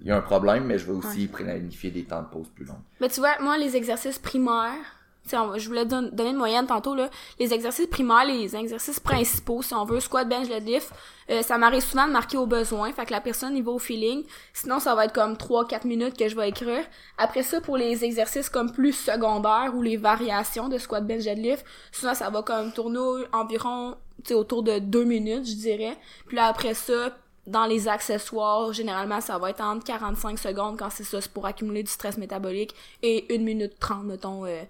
[0.00, 2.64] il y a un problème, mais je vais aussi planifier des temps de pause plus
[2.64, 2.80] longs.
[3.00, 4.93] Mais tu vois, moi, les exercices primaires,
[5.32, 7.08] on je voulais don- donner une moyenne tantôt, là.
[7.38, 10.90] Les exercices primaires, les exercices principaux, si on veut, squat, bench, deadlift,
[11.30, 12.92] euh, ça m'arrive souvent de marquer au besoin.
[12.92, 14.24] Fait que la personne, il va au feeling.
[14.52, 16.84] Sinon, ça va être comme 3-4 minutes que je vais écrire.
[17.16, 21.64] Après ça, pour les exercices comme plus secondaires ou les variations de squat, bench, deadlift,
[21.92, 25.96] souvent, ça va comme tourner environ, tu sais, autour de 2 minutes, je dirais.
[26.26, 30.90] Puis là, après ça, dans les accessoires, généralement, ça va être entre 45 secondes quand
[30.90, 34.62] c'est ça, c'est pour accumuler du stress métabolique, et 1 minute 30, mettons, euh,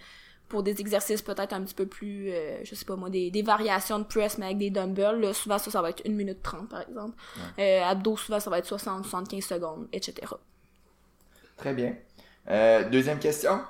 [0.48, 3.42] pour des exercices peut-être un petit peu plus, euh, je sais pas moi, des, des
[3.42, 5.20] variations de press, mais avec des dumbbells.
[5.20, 7.14] Là, souvent, ça, ça va être 1 minute 30, par exemple.
[7.58, 10.32] Euh, abdos, souvent, ça va être 60, 75 secondes, etc.
[11.56, 11.94] Très bien.
[12.48, 13.60] Euh, deuxième question.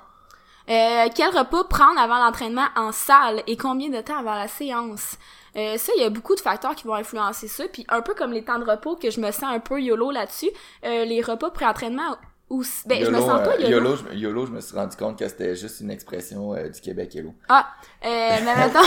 [0.69, 5.17] Euh, quel repas prendre avant l'entraînement en salle et combien de temps avant la séance?
[5.55, 7.65] Euh, ça, il y a beaucoup de facteurs qui vont influencer ça.
[7.71, 10.11] Puis un peu comme les temps de repos, que je me sens un peu YOLO
[10.11, 10.49] là-dessus,
[10.83, 12.17] euh, les repas pré-entraînement
[12.49, 12.87] aussi...
[12.87, 13.69] Ben, je me sens pas euh, YOLO.
[13.69, 16.79] YOLO, je, YOLO, je me suis rendu compte que c'était juste une expression euh, du
[16.81, 17.33] Québec YOLO.
[17.49, 17.67] Ah,
[18.03, 18.79] euh, mais mettons,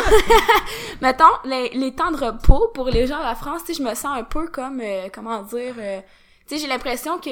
[1.00, 3.88] mettons les, les temps de repos pour les gens de la France, tu sais, je
[3.88, 6.00] me sens un peu comme, euh, comment dire, euh,
[6.46, 7.30] tu sais, j'ai l'impression que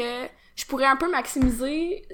[0.56, 2.06] je pourrais un peu maximiser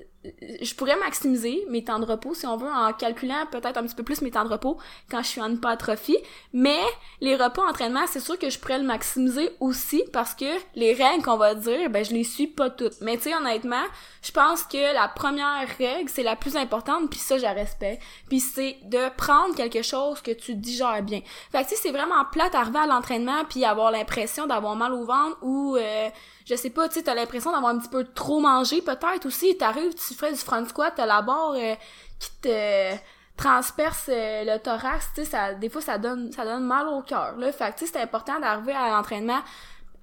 [0.60, 3.94] je pourrais maximiser mes temps de repos si on veut en calculant peut-être un petit
[3.94, 4.78] peu plus mes temps de repos
[5.10, 6.18] quand je suis en hypertrophie
[6.52, 6.80] mais
[7.20, 11.24] les repas entraînement c'est sûr que je pourrais le maximiser aussi parce que les règles
[11.24, 13.00] qu'on va dire ben je les suis pas toutes.
[13.00, 13.84] Mais tu sais honnêtement
[14.22, 18.02] je pense que la première règle c'est la plus importante puis ça je la respecte.
[18.28, 21.20] Puis c'est de prendre quelque chose que tu digères bien.
[21.50, 25.04] Fait que sais c'est vraiment plate d'arriver à l'entraînement puis avoir l'impression d'avoir mal au
[25.04, 26.08] ventre ou euh,
[26.46, 29.56] je sais pas, tu sais, t'as l'impression d'avoir un petit peu trop mangé, peut-être aussi.
[29.56, 31.74] T'arrives, tu fais du front squat, t'as la barre euh,
[32.18, 32.94] qui te
[33.36, 37.02] transperce euh, le thorax, tu sais, ça, des fois, ça donne, ça donne mal au
[37.02, 37.50] cœur, là.
[37.52, 39.40] Fait que, tu sais, c'est important d'arriver à l'entraînement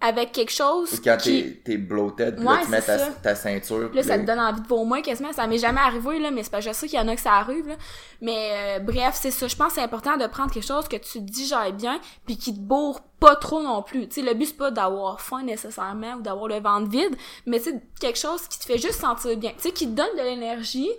[0.01, 1.43] avec quelque chose Ou quand qui...
[1.43, 3.89] t'es, t'es bloated, puis Ouais, là, tu mets ta, ta ceinture.
[3.93, 5.33] Là, ça te donne envie de vomir quasiment.
[5.33, 7.21] Ça m'est jamais arrivé, là, mais c'est pas je sais qu'il y en a que
[7.21, 7.75] ça arrive, là.
[8.21, 9.47] Mais euh, bref, c'est ça.
[9.47, 12.53] Je pense que c'est important de prendre quelque chose que tu digères bien, puis qui
[12.53, 14.07] te bourre pas trop non plus.
[14.07, 17.59] Tu sais, le but, c'est pas d'avoir faim nécessairement ou d'avoir le ventre vide, mais
[17.59, 19.51] c'est quelque chose qui te fait juste sentir bien.
[19.51, 20.89] Tu sais, qui te donne de l'énergie,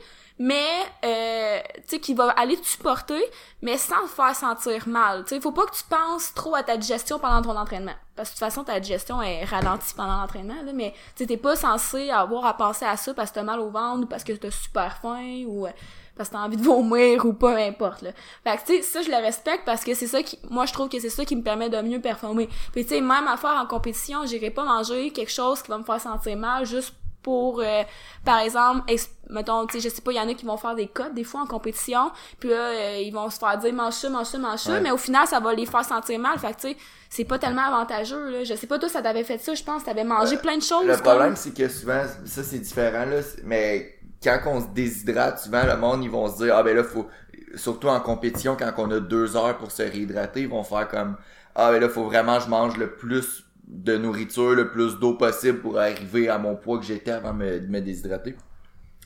[0.43, 0.67] mais
[1.05, 3.23] euh, tu sais qui va aller te supporter
[3.61, 6.63] mais sans te faire sentir mal tu sais faut pas que tu penses trop à
[6.63, 10.17] ta digestion pendant ton entraînement parce que de toute façon ta digestion est ralentie pendant
[10.17, 13.43] l'entraînement là mais tu t'es pas censé avoir à penser à ça parce que t'as
[13.43, 15.71] mal au ventre ou parce que t'as super faim ou euh,
[16.17, 18.11] parce que t'as envie de vomir ou peu importe là.
[18.45, 20.73] Fait que tu sais ça je le respecte parce que c'est ça qui moi je
[20.73, 22.49] trouve que c'est ça qui me permet de mieux performer.
[22.73, 25.79] Puis tu sais même à faire en compétition, j'irai pas manger quelque chose qui va
[25.79, 27.83] me faire sentir mal juste pour euh,
[28.25, 30.57] par exemple ex- mettons tu sais je sais pas il y en a qui vont
[30.57, 33.73] faire des cotes des fois en compétition puis là euh, ils vont se faire dire
[33.75, 34.81] mange ça mange ça mange ça Ouais.
[34.81, 36.77] mais au final ça va les faire sentir mal fait que tu sais
[37.09, 39.85] c'est pas tellement avantageux là je sais pas toi ça t'avait fait ça je pense
[39.85, 43.21] t'avais mangé plein de choses Le comme- problème, c'est que souvent, ça c'est différent, là,
[43.45, 46.85] mais quand on se déshydrate, souvent le monde, ils vont se dire, ah ben là,
[46.85, 47.07] faut,
[47.55, 51.17] surtout en compétition, quand on a deux heures pour se réhydrater, ils vont faire comme,
[51.55, 55.61] ah ben là, faut vraiment je mange le plus de nourriture, le plus d'eau possible
[55.61, 58.35] pour arriver à mon poids que j'étais avant de me déshydrater.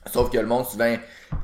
[0.07, 0.97] Sauf que le monde, souvent,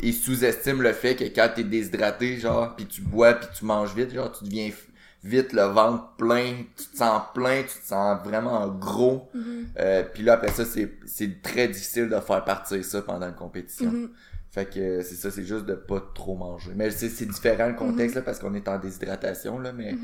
[0.03, 3.95] il sous-estime le fait que quand t'es déshydraté, genre, puis tu bois, puis tu manges
[3.95, 4.71] vite, genre, tu deviens
[5.23, 9.29] vite le ventre plein, tu te sens plein, tu te sens vraiment gros.
[9.35, 9.69] Mhm.
[9.79, 13.35] Euh, puis là, après ça, c'est c'est très difficile de faire partir ça pendant une
[13.35, 13.91] compétition.
[13.91, 14.11] Mhm.
[14.51, 16.73] Fait que c'est ça, c'est juste de pas trop manger.
[16.75, 19.95] Mais c'est c'est différent le contexte, là, parce qu'on est en déshydratation, là, mais...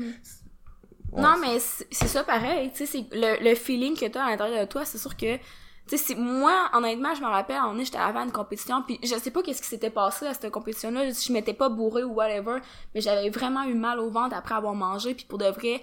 [1.15, 4.65] Non, mais c'est ça pareil, tu sais, c'est le, le feeling que t'as à l'intérieur
[4.65, 5.37] de toi, c'est sûr que,
[5.87, 9.15] tu sais, moi, honnêtement, je me rappelle, on est, j'étais avant une compétition, puis je
[9.15, 12.57] sais pas qu'est-ce qui s'était passé à cette compétition-là, je m'étais pas bourrée ou whatever,
[12.93, 15.81] mais j'avais vraiment eu mal au ventre après avoir mangé, puis pour de vrai,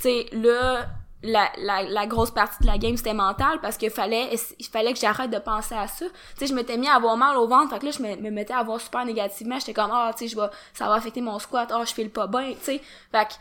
[0.00, 0.86] tu sais, là,
[1.22, 4.92] la, la, la grosse partie de la game, c'était mental, parce qu'il fallait, il fallait
[4.92, 6.04] que j'arrête de penser à ça.
[6.06, 8.16] Tu sais, je m'étais mis à avoir mal au ventre, fait que là, je me,
[8.16, 10.40] me mettais à avoir super négativement, j'étais comme, ah, tu sais, je
[10.74, 12.80] ça va affecter mon squat, ah, je file pas bien, tu sais.
[13.12, 13.34] Fait que,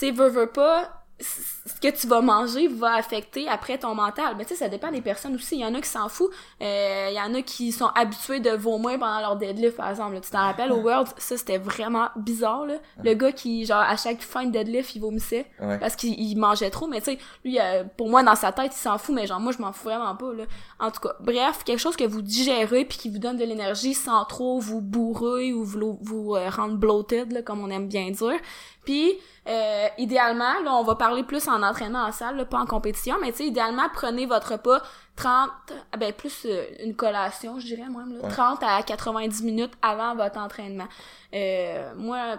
[0.00, 4.34] tu sais, veux, veux pas, ce que tu vas manger va affecter après ton mental.
[4.38, 5.56] Mais tu sais, ça dépend des personnes aussi.
[5.56, 6.32] Il y en a qui s'en foutent.
[6.62, 10.14] Euh, Il y en a qui sont habitués de vomir pendant leur deadlift, par exemple.
[10.14, 10.20] là.
[10.20, 12.76] Tu t'en rappelles, au World, ça, c'était vraiment bizarre, là.
[13.04, 15.46] Le gars qui, genre, à chaque fin de deadlift, il vomissait.
[15.60, 15.78] Ouais.
[15.78, 16.86] Parce qu'il il mangeait trop.
[16.86, 19.14] Mais tu sais, lui, euh, pour moi, dans sa tête, il s'en fout.
[19.14, 20.44] Mais genre, moi, je m'en fous vraiment pas, là.
[20.78, 23.92] En tout cas, bref, quelque chose que vous digérez puis qui vous donne de l'énergie
[23.92, 28.10] sans trop vous bourrer ou vous, vous euh, rendre bloated, là, comme on aime bien
[28.10, 28.40] dire.
[28.84, 29.12] Puis,
[29.46, 33.16] euh, idéalement, là, on va parler plus en entraînement en salle, là, pas en compétition,
[33.20, 34.80] mais tu sais, idéalement, prenez votre repas
[35.16, 35.50] 30,
[35.92, 38.30] ah ben plus euh, une collation, je dirais même, là, Ouais.
[38.30, 40.88] 30 à 90 minutes avant votre entraînement.
[41.34, 42.38] Euh, moi,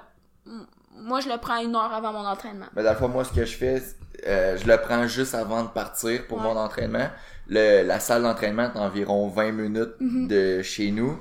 [0.97, 2.65] moi, je le prends une heure avant mon entraînement.
[2.75, 3.81] Le fond, moi, ce que je fais,
[4.27, 6.43] euh, je le prends juste avant de partir pour Ouais.
[6.43, 7.07] mon entraînement.
[7.47, 10.27] Le, la salle d'entraînement est environ 20 minutes Mhm.
[10.27, 11.17] de chez nous.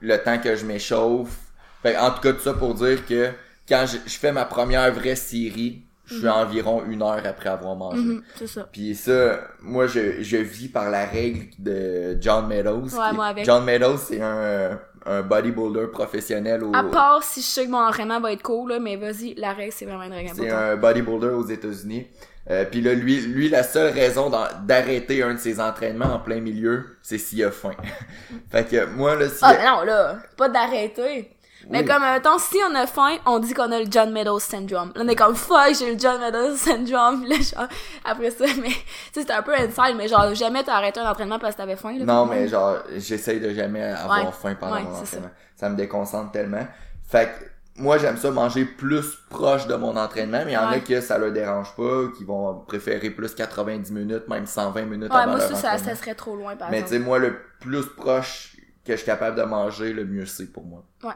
[0.00, 1.36] Le temps que je m'échauffe.
[1.82, 3.30] Fait, en tout cas, tout ça pour dire que
[3.68, 7.76] quand je, je fais ma première vraie série, je suis environ une heure après avoir
[7.76, 7.98] mangé.
[8.00, 8.66] Mhm, c'est ça.
[8.72, 12.84] Puis ça, moi, je, je vis par la règle de John Meadows.
[12.84, 13.44] Ouais, qui- moi avec.
[13.44, 17.78] John Meadows, c'est un, un bodybuilder professionnel au, À part si je sais que mon
[17.86, 20.76] entraînement va être cool, là, mais vas-y, la règle, c'est vraiment une règle C'est un
[20.76, 22.06] bodybuilder aux États-Unis.
[22.50, 24.30] Euh, puis là, lui, lui, la seule raison
[24.64, 27.72] d'arrêter un de ses entraînements en plein milieu, c'est s'il a faim.
[28.50, 29.40] fait que moi, là, si...
[29.42, 31.30] Ah, non, là, pas d'arrêter.
[31.68, 31.84] Mais Oui.
[31.86, 34.92] comme, mettons, si on a faim, on dit qu'on a le John Meadows syndrome.
[34.94, 37.24] Là, on est comme, fuck, j'ai le John Meadows syndrome.
[37.26, 37.66] Là, genre,
[38.04, 38.74] après ça, mais, tu
[39.12, 41.76] sais, c'était un peu inside, mais genre, jamais t'as arrêté un entraînement parce que t'avais
[41.76, 42.04] faim, là.
[42.04, 44.32] non, mais genre, j'essaye de jamais avoir Ouais.
[44.32, 45.30] faim pendant Ouais, mon entraînement.
[45.56, 45.68] Ça.
[45.68, 46.66] me déconcentre tellement.
[47.08, 50.68] Fait que moi, j'aime ça manger plus proche de mon entraînement, mais il y en
[50.68, 55.10] a que ça leur dérange pas, qui vont préférer plus 90 minutes, même 120 minutes
[55.12, 55.84] avant moi, leur ça, ça, entraînement.
[55.90, 59.06] ça serait trop loin, par Mais tu sais, moi, le plus proche que je suis
[59.06, 60.82] capable de manger, le mieux c'est pour moi.
[61.04, 61.12] Ouais.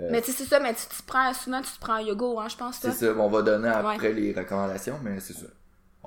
[0.00, 2.02] Euh, Mais tu sais, c'est ça, mais tu te prends, souvent, tu te prends un
[2.02, 2.76] yoga, hein, je pense.
[2.80, 5.46] C'est ça, on va donner après les recommandations, mais c'est ça.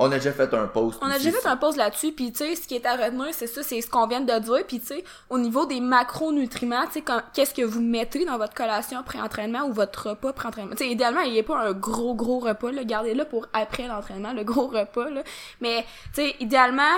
[0.01, 0.97] On a déjà fait un post.
[1.01, 3.33] On a déjà fait un pause là-dessus, puis tu sais, ce qui est à retenir,
[3.33, 6.85] c'est ça, c'est ce qu'on vient de dire, puis tu sais, au niveau des macronutriments,
[6.85, 10.71] tu sais, qu'est-ce que vous mettez dans votre collation pré-entraînement ou votre repas pré-entraînement?
[10.71, 13.87] Tu sais, idéalement, il n'y a pas un gros, gros repas, là, gardez-le pour après
[13.87, 15.21] l'entraînement, le gros repas, là.
[15.59, 16.95] Mais, tu sais, idéalement,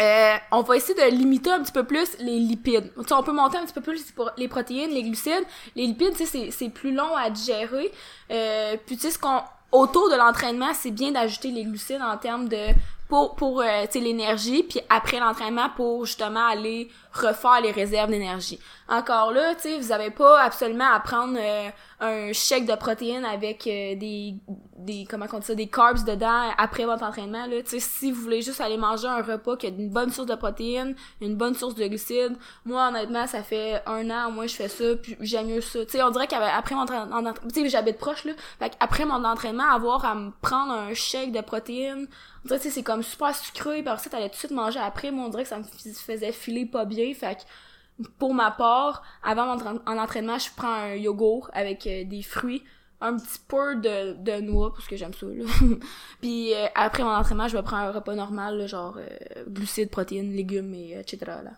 [0.00, 2.90] euh, on va essayer de limiter un petit peu plus les lipides.
[3.10, 4.02] On peut monter un petit peu plus
[4.36, 5.44] les protéines, les glucides.
[5.76, 7.92] Les lipides, c'est plus long à digérer.
[8.30, 12.16] Euh, puis tu sais, ce qu'on autour de l'entraînement, c'est bien d'ajouter les glucides en
[12.16, 12.68] termes de
[13.12, 18.58] pour pour euh, l'énergie, puis après l'entraînement pour justement aller refaire les réserves d'énergie.
[18.88, 21.68] Encore là, tu sais, vous avez pas absolument à prendre euh,
[22.00, 24.36] un chèque de protéines avec euh, des
[24.78, 28.10] des comment on dit ça des carbs dedans après votre entraînement là, tu sais si
[28.10, 31.36] vous voulez juste aller manger un repas qui a une bonne source de protéines, une
[31.36, 35.16] bonne source de glucides, moi honnêtement, ça fait un an moi je fais ça, puis
[35.20, 35.84] j'aime mieux ça.
[35.84, 39.22] Tu sais, on dirait qu'après mon entraînement, tu sais j'habite proche là, fait après mon
[39.22, 42.08] entraînement avoir à me prendre un chèque de protéines,
[42.44, 45.26] on dirait c'est comme super sucré, par ça t'allais tout de suite manger après, moi
[45.26, 49.02] on dirait que ça me fais- faisait filer pas bien, fait que pour ma part,
[49.22, 52.64] avant mon entra- en entraînement, je prends un yogourt avec euh, des fruits,
[53.00, 55.44] un petit peu de, de noix, parce que j'aime ça, là.
[56.20, 59.90] Puis euh, après mon entraînement, je vais prendre un repas normal, là, genre euh, glucides,
[59.90, 61.18] protéines, légumes, et etc.
[61.44, 61.50] Là.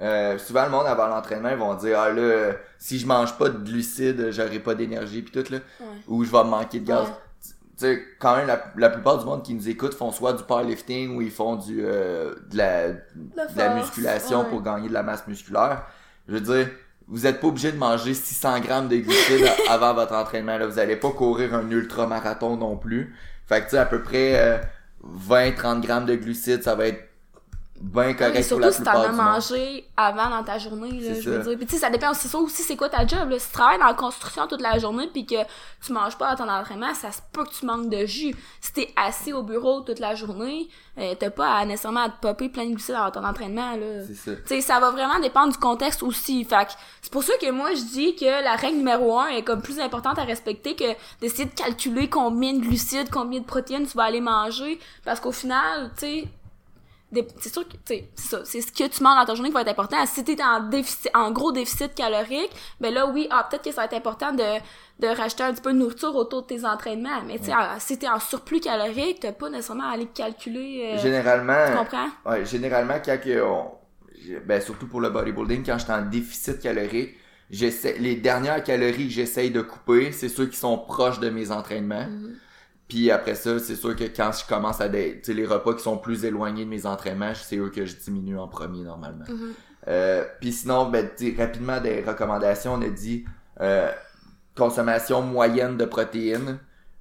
[0.00, 3.50] Euh, souvent, le monde avant l'entraînement, ils vont dire Ah là, si je mange pas
[3.50, 5.58] de glucides, j'aurai pas d'énergie, puis tout, là.
[5.80, 5.86] Ouais.
[6.08, 7.06] Ou je vais manquer de gaz.
[7.08, 7.14] Ouais.
[7.80, 10.42] Tu sais, quand même, la, la plupart du monde qui nous écoute font soit du
[10.42, 12.98] powerlifting ou ils font du euh, de, la, de
[13.56, 14.48] la musculation ouais.
[14.50, 15.86] pour gagner de la masse musculaire.
[16.28, 16.68] Je veux dire,
[17.08, 20.58] vous êtes pas obligé de manger 600 grammes de glucides avant votre entraînement.
[20.58, 20.66] Là.
[20.66, 23.16] Vous allez pas courir un ultra-marathon non plus.
[23.46, 24.58] Fait que tu sais, à peu près euh,
[25.28, 27.09] 20-30 grammes de glucides, ça va être
[27.80, 31.18] bien correct Et pour surtout la si t'en as mangé avant dans ta journée, là,
[31.18, 31.56] je veux dire.
[31.56, 33.38] Puis tu sais, ça dépend aussi, ça aussi c'est quoi ta job, là.
[33.38, 35.36] Si tu travailles dans la construction toute la journée puis que
[35.84, 38.34] tu manges pas à ton entraînement, ça se peut que tu manques de jus.
[38.60, 42.20] Si t'es assis au bureau toute la journée, euh, t'as pas à, nécessairement à te
[42.20, 44.04] popper plein de glucides dans ton entraînement, là.
[44.06, 46.44] Tu sais, ça va vraiment dépendre du contexte aussi.
[46.44, 49.42] Fait que c'est pour ça que moi, je dis que la règle numéro un est
[49.42, 50.84] comme plus importante à respecter que
[51.20, 54.78] d'essayer de calculer combien de glucides, combien de protéines tu vas aller manger.
[55.04, 56.28] Parce qu'au final, tu sais,
[57.38, 59.54] c'est sûr que, tu c'est ça, c'est ce que tu manges dans ta journée qui
[59.54, 60.04] va être important.
[60.06, 63.82] Si t'es en déficit, en gros déficit calorique, ben là, oui, ah, peut-être que ça
[63.82, 64.58] va être important de,
[65.00, 67.22] de rajouter un petit peu de nourriture autour de tes entraînements.
[67.26, 70.92] Mais tu sais, en- si t'es en surplus calorique, t'as pas nécessairement à aller calculer,
[70.94, 72.08] euh, Généralement, tu comprends?
[72.26, 73.72] Ouais, généralement, quand que on-
[74.46, 77.16] ben, surtout pour le bodybuilding, quand j'étais en déficit calorique,
[77.50, 81.50] j'essaie, les dernières calories que j'essaye de couper, c'est ceux qui sont proches de mes
[81.50, 82.06] entraînements.
[82.06, 82.36] Mhm.
[82.90, 85.74] Puis après ça, c'est sûr que quand je commence à des, tu sais, les repas
[85.74, 89.24] qui sont plus éloignés de mes entraînements, c'est eux que je diminue en premier normalement.
[89.28, 89.52] Mhm.
[89.86, 93.24] Euh, puis sinon, ben, rapidement des recommandations, on a dit
[93.60, 93.92] euh,
[94.56, 96.58] consommation moyenne de protéines,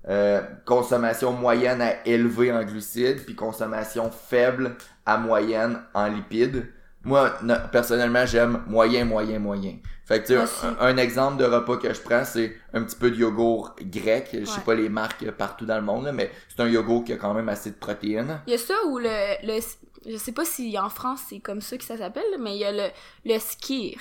[0.07, 4.75] euh, consommation moyenne à élevée en glucides, puis consommation faible
[5.07, 6.67] à moyenne en lipides.
[7.03, 7.31] Moi,
[7.71, 9.77] personnellement, j'aime moyen, moyen, moyen.
[10.05, 12.95] Fait que, tu sais, un, un exemple de repas que je prends, c'est un petit
[12.95, 14.29] peu de yogourt grec.
[14.33, 17.13] Je sais pas les marques partout dans le monde, là, mais c'est un yogourt qui
[17.13, 18.41] a quand même assez de protéines.
[18.47, 19.07] Il y a ça ou le,
[19.43, 19.61] le
[20.07, 22.65] je sais pas si en France c'est comme ça que ça s'appelle, mais il y
[22.65, 22.87] a le,
[23.25, 23.97] le skir.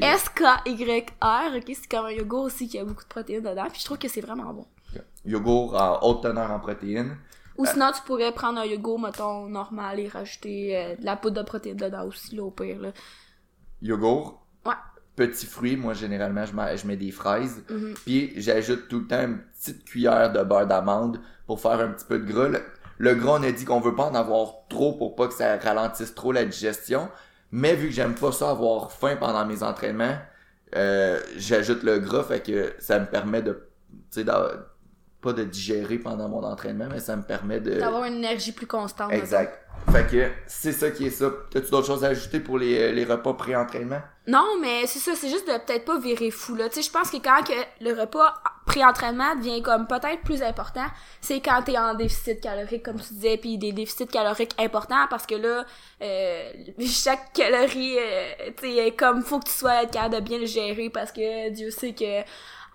[0.00, 3.84] S-K-Y-R, ok, c'est comme un yogourt aussi qui a beaucoup de protéines dedans, puis je
[3.84, 4.66] trouve que c'est vraiment bon.
[5.24, 7.16] Yogourt en haute teneur en protéines.
[7.58, 11.42] Ou sinon, tu pourrais prendre un yogourt, mettons, normal et rajouter euh, de la poudre
[11.42, 12.92] de protéines dedans aussi, là, au pire, là.
[13.82, 14.44] yogourt?
[14.64, 14.72] Ouais.
[15.16, 17.64] Petits fruits, moi généralement je mets, je mets des fraises.
[17.68, 17.94] Mhm.
[18.04, 22.04] Puis j'ajoute tout le temps une petite cuillère de beurre d'amande pour faire un petit
[22.04, 22.48] peu de gras.
[22.48, 22.62] Le,
[22.98, 25.56] le gras, on a dit qu'on veut pas en avoir trop pour pas que ça
[25.58, 27.08] ralentisse trop la digestion.
[27.50, 30.16] Mais vu que j'aime pas ça avoir faim pendant mes entraînements,
[30.76, 33.52] euh, j'ajoute le gras, fait que ça me permet de,
[33.90, 34.66] tu sais, d'a-
[35.20, 37.74] pas de digérer pendant mon entraînement, mais ça me permet de...
[37.74, 39.12] D'avoir une énergie plus constante.
[39.12, 39.64] Exact.
[39.90, 41.30] Fait que c'est ça qui est ça.
[41.50, 44.00] T'as-tu d'autres choses à ajouter pour les, les repas pré-entraînement?
[44.26, 46.68] Non, mais c'est ça, c'est juste de peut-être pas virer fou, là.
[46.68, 48.34] Tu sais, je pense que quand que le repas
[48.66, 50.84] pré-entraînement devient comme peut-être plus important,
[51.22, 55.24] c'est quand t'es en déficit calorique, comme tu disais, puis des déficits caloriques importants, parce
[55.24, 55.64] que là,
[56.02, 56.52] euh,
[56.86, 60.90] chaque calorie, euh, tu sais, comme faut que tu sois capable de bien le gérer,
[60.90, 62.22] parce que Dieu sait que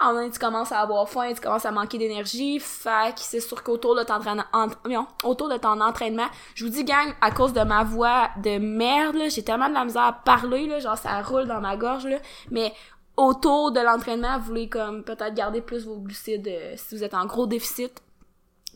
[0.04, 3.40] moment donné, tu commences à avoir faim, tu commences à manquer d'énergie, fait que c'est
[3.40, 7.54] sûr qu'autour de ton entraînement, autour de ton entraînement, je vous dis gang, à cause
[7.54, 11.22] de ma voix de merde, j'ai tellement de la misère à parler, là, genre ça
[11.22, 12.18] roule dans ma gorge, là,
[12.52, 12.74] mais
[13.18, 17.14] autour de l'entraînement, vous voulez comme peut-être garder plus vos glucides euh, si vous êtes
[17.14, 18.02] en gros déficit,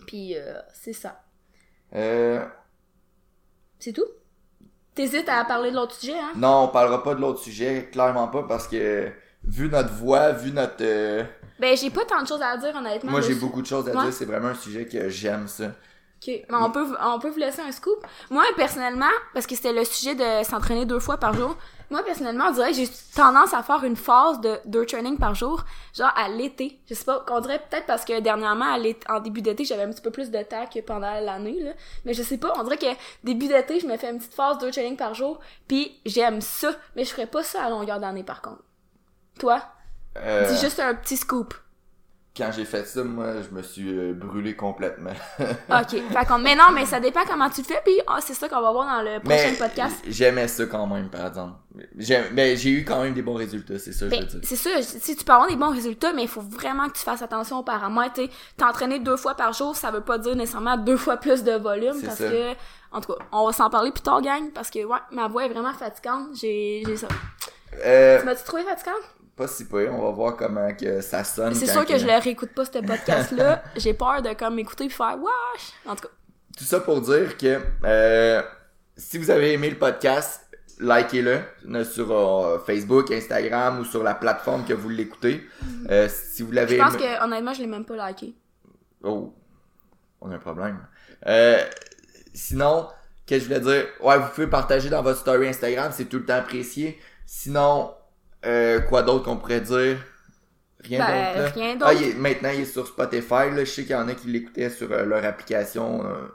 [0.06, 1.22] puis euh, c'est ça.
[1.96, 2.46] Euh,
[3.80, 4.06] C'est tout?
[4.96, 6.32] T'hésites à parler de l'autre sujet, hein?
[6.36, 9.12] non, on parlera pas de l'autre sujet, clairement pas, parce que
[9.48, 10.76] vu notre voix, vu notre...
[10.82, 11.24] euh,
[11.60, 13.12] Ben, j'ai pas tant de choses à dire, honnêtement.
[13.12, 14.04] moi, j'ai beaucoup de choses à Ouais.
[14.04, 15.66] dire, c'est vraiment un sujet que j'aime, ça.
[15.66, 16.28] OK.
[16.50, 18.06] Mais on peut, on peut vous laisser un scoop.
[18.32, 21.56] Moi, personnellement, parce que c'était le sujet de s'entraîner deux fois par jour,
[21.92, 25.36] moi, personnellement, on dirait que j'ai tendance à faire une phase de deux training par
[25.36, 25.64] jour,
[25.96, 26.80] genre à l'été.
[26.90, 29.84] Je sais pas, on dirait peut-être parce que dernièrement, à l'été- en début d'été, j'avais
[29.84, 31.72] un petit peu plus de temps que pendant l'année, là.
[32.04, 32.88] Mais je sais pas, on dirait que
[33.24, 36.72] début d'été, je me fais une petite phase deux training par jour, puis j'aime ça.
[36.98, 38.64] Mais je ferais pas ça à longueur d'année, par contre.
[39.38, 39.62] Toi?
[40.18, 41.54] Euh, Dis juste un petit scoop.
[42.36, 45.10] Quand j'ai fait ça, moi, je me suis euh, brûlé complètement.
[45.40, 45.90] OK.
[45.90, 48.48] Fait qu'on- mais non, mais ça dépend comment tu le fais, puis ah, c'est ça
[48.48, 49.96] qu'on va voir dans le prochain Mais podcast.
[50.08, 51.56] j'aimais ça quand même, par exemple.
[51.98, 54.40] J'ai- Mais j'ai eu quand même des bons résultats, c'est ça, je Ben, veux dire.
[54.44, 57.04] c'est ça, si tu peux avoir des bons résultats, mais il faut vraiment que tu
[57.04, 58.22] fasses attention aux paramètres.
[58.56, 62.00] T'entraîner deux fois par jour, ça veut pas dire nécessairement deux fois plus de volume,
[62.04, 62.30] parce ça.
[62.30, 62.52] que,
[62.92, 65.46] en tout cas, on va s'en parler plus tard, gang, parce que, ouais, ma voix
[65.46, 67.08] est vraiment fatigante, j'ai, j'ai ça.
[67.84, 68.94] Euh, Tu m'as-tu trouvé fatigante?
[69.38, 71.54] Pas si peu, on va voir comment que ça sonne.
[71.54, 73.64] C'est sûr que je le réécoute pas, ce podcast-là.
[73.78, 75.74] j'ai peur de, comme, écouter puis faire, wesh!
[75.86, 76.14] En tout cas,
[76.58, 78.42] Tout ça pour dire que euh,
[78.98, 80.42] si vous avez aimé le podcast,
[80.80, 85.48] likez-le euh, sur euh, Facebook, Instagram ou sur la plateforme que vous l'écoutez.
[85.90, 87.04] Euh, si vous l'avez je pense aimé...
[87.04, 88.34] que, honnêtement, je l'ai même pas liké.
[89.04, 89.36] Oh,
[90.20, 90.80] on a un problème.
[91.28, 91.64] Euh,
[92.34, 92.88] sinon,
[93.28, 93.88] qu'est-ce que je voulais dire?
[94.02, 97.00] Ouais, vous pouvez partager dans votre story Instagram, c'est tout le temps apprécié.
[97.28, 97.92] Sinon,
[98.48, 99.98] euh, quoi d'autre qu'on pourrait dire?
[100.84, 101.86] Rien Ben, d'autre, rien d'autre.
[101.90, 103.60] Ah, il est- maintenant, il est sur Spotify, là.
[103.60, 106.28] Je sais qu'il y en a qui l'écoutaient sur euh, leur application, euh,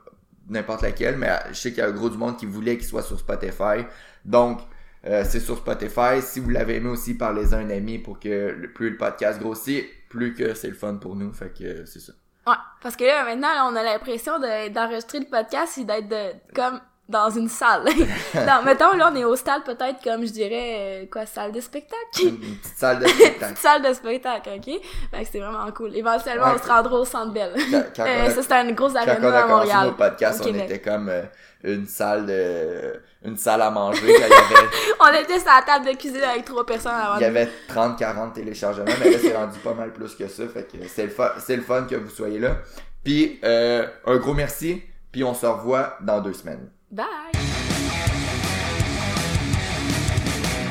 [0.48, 2.86] n'importe laquelle, mais je sais qu'il y a un gros du monde qui voulait qu'il
[2.86, 3.84] soit sur Spotify.
[4.24, 4.60] Donc,
[5.04, 6.20] c'est sur Spotify.
[6.22, 9.40] Si vous l'avez aimé aussi, parlez-en à un ami pour que le- plus le podcast
[9.40, 11.32] grossit, plus que c'est le fun pour nous.
[11.32, 12.12] Fait que c'est ça.
[12.46, 16.08] Ouais, parce que là, maintenant, là, on a l'impression de- d'enregistrer le podcast et d'être
[16.08, 17.84] de, comme dans une salle.
[18.34, 21.60] non, mettons, là, on est au stade, peut-être, comme je dirais, euh, quoi, salle de
[21.60, 21.98] spectacle?
[22.22, 23.38] Une petite salle de spectacle.
[23.52, 24.80] Petite salle de spectacle, ok?
[25.10, 25.94] Fait que c'est vraiment cool.
[25.96, 26.52] Éventuellement, Ouais.
[26.58, 27.52] on se rendra au Centre Bell.
[27.70, 29.86] Quand- quand Euh, ça, c'était une grosse Quand arena on a à commencé Montréal.
[29.88, 31.22] nos podcasts, on était comme euh,
[31.64, 34.00] une salle de une salle à manger.
[34.00, 34.68] Quand il y avait,
[35.00, 38.32] On était sur la table de cuisine avec trois personnes avant il y avait 30-40
[38.32, 40.42] téléchargements, mais là c'est rendu pas mal plus que ça.
[40.48, 42.56] Fait que c'est le fun, c'est le fun que vous soyez là.
[43.04, 44.82] Puis euh, un gros merci.
[45.12, 46.70] Puis on se revoit dans deux semaines.
[46.94, 47.32] Bye!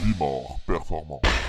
[0.04, 1.41] Bimor performant.